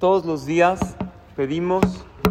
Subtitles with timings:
[0.00, 0.96] Todos los días
[1.36, 1.84] pedimos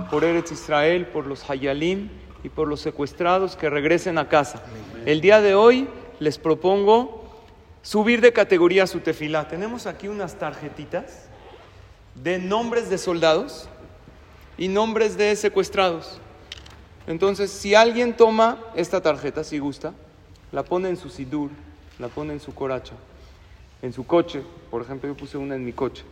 [0.10, 2.10] por Eretz Israel, por los Hayalim
[2.44, 4.64] y por los secuestrados que regresen a casa.
[5.06, 5.88] El día de hoy
[6.20, 7.24] les propongo
[7.84, 9.48] subir de categoría su tefilá.
[9.48, 11.28] Tenemos aquí unas tarjetitas
[12.16, 13.70] de nombres de soldados
[14.58, 16.20] y nombres de secuestrados.
[17.06, 19.94] Entonces, si alguien toma esta tarjeta, si gusta,
[20.52, 21.52] la pone en su sidur,
[22.00, 22.96] la pone en su coracha,
[23.84, 24.42] en su coche,
[24.72, 26.04] por ejemplo, yo puse una en mi coche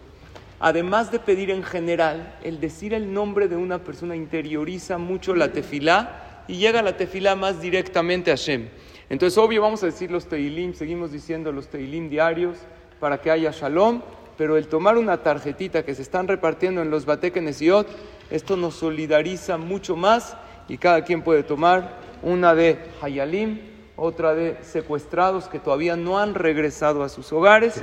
[0.64, 5.52] además de pedir en general, el decir el nombre de una persona interioriza mucho la
[5.52, 8.70] tefilá y llega la tefilá más directamente a Shem.
[9.09, 12.59] Entonces, obvio, vamos a decir los teilim, seguimos diciendo los teilim diarios
[13.02, 14.04] para que haya shalom,
[14.38, 17.85] pero el tomar una tarjetita que se están repartiendo en los batekenesiot,
[18.32, 20.38] esto nos solidariza mucho más
[20.70, 23.59] y cada quien puede tomar una de Hayalim,
[23.95, 27.81] otra de secuestrados que todavía no han regresado a sus hogares.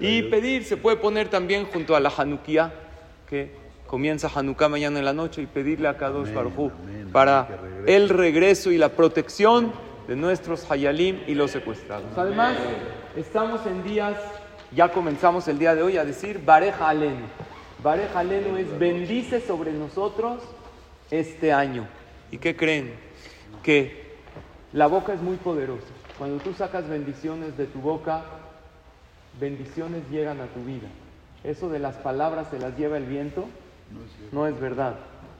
[0.00, 2.72] Y pedir, se puede poner también junto a la Hanukkah,
[3.28, 3.52] que
[3.86, 6.72] comienza Hanukkah mañana en la noche, y pedirle a Kadosh Baruj
[7.12, 7.48] para
[7.86, 9.72] el regreso y la protección
[10.08, 12.06] de nuestros Hayalim y los secuestrados.
[12.16, 12.56] Además,
[13.16, 14.16] estamos en días,
[14.74, 17.26] ya comenzamos el día de hoy a decir Bareja Alenu.
[17.82, 20.42] Bareja Alenu es bendice sobre nosotros
[21.10, 21.86] este año.
[22.30, 22.94] ¿Y qué creen?
[23.62, 24.11] Que
[24.72, 25.86] la boca es muy poderosa.
[26.18, 28.22] Cuando tú sacas bendiciones de tu boca,
[29.40, 30.88] bendiciones llegan a tu vida.
[31.44, 33.46] Eso de las palabras se las lleva el viento
[34.32, 34.94] no es, verdad.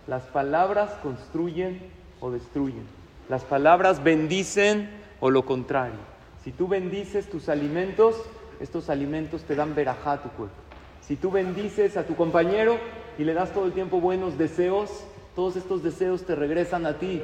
[0.07, 1.81] Las palabras construyen
[2.21, 2.85] o destruyen.
[3.29, 5.99] Las palabras bendicen o lo contrario.
[6.45, 8.17] Si tú bendices tus alimentos,
[8.61, 10.55] estos alimentos te dan verajá a tu cuerpo.
[11.01, 12.79] Si tú bendices a tu compañero
[13.19, 14.91] y le das todo el tiempo buenos deseos,
[15.35, 17.23] todos estos deseos te regresan a ti.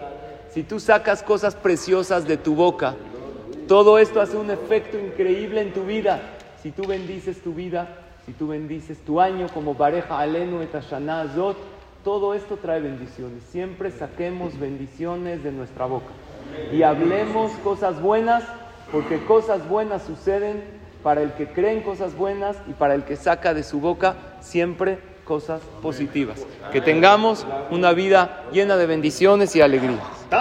[0.50, 2.94] Si tú sacas cosas preciosas de tu boca,
[3.66, 6.20] todo esto hace un efecto increíble en tu vida.
[6.62, 11.56] Si tú bendices tu vida, si tú bendices tu año como pareja alenu et azot,
[12.02, 13.42] todo esto trae bendiciones.
[13.50, 16.12] Siempre saquemos bendiciones de nuestra boca
[16.72, 18.42] y hablemos cosas buenas,
[18.90, 20.62] porque cosas buenas suceden
[21.02, 24.16] para el que cree en cosas buenas y para el que saca de su boca
[24.40, 26.46] siempre cosas positivas.
[26.72, 30.00] Que tengamos una vida llena de bendiciones y alegría.